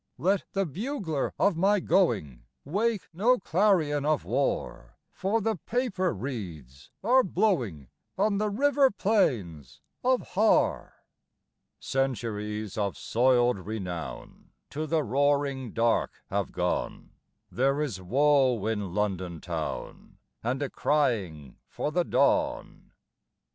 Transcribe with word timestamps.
"Let 0.17 0.45
the 0.53 0.65
bugler 0.65 1.31
of 1.37 1.55
my 1.55 1.79
going 1.79 2.45
Wake 2.65 3.07
no 3.13 3.37
clarion 3.37 4.03
of 4.03 4.25
war; 4.25 4.97
For 5.11 5.41
the 5.41 5.57
paper 5.57 6.11
reeds 6.11 6.89
are 7.03 7.21
blowing 7.23 7.87
On 8.17 8.39
the 8.39 8.49
river 8.49 8.89
plains 8.89 9.79
of 10.03 10.29
Har." 10.29 11.05
Centuries 11.79 12.79
of 12.79 12.97
soiled 12.97 13.59
renown 13.59 14.49
To 14.71 14.87
the 14.87 15.03
roaring 15.03 15.71
dark 15.71 16.23
have 16.31 16.51
gone: 16.51 17.11
There 17.51 17.79
is 17.79 18.01
woe 18.01 18.65
in 18.65 18.95
London 18.95 19.39
town, 19.39 20.17
And 20.41 20.63
a 20.63 20.69
crying 20.71 21.57
for 21.67 21.91
the 21.91 22.03
dawn. 22.03 22.91